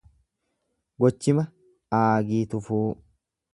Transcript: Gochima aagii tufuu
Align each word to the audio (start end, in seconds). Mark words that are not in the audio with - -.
Gochima 1.05 1.45
aagii 1.99 2.43
tufuu 2.55 2.85